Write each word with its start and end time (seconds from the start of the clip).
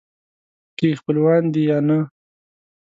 که 0.77 0.83
یې 0.89 0.97
خپلوان 0.99 1.43
دي 1.53 1.61
یا 1.69 1.79
نه. 1.87 1.99